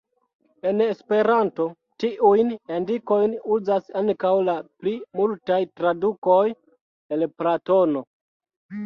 [0.67, 1.65] En Esperanto
[2.03, 6.39] tiujn indikojn uzas ankaŭ la pli multaj tradukoj
[7.19, 8.03] el Platono.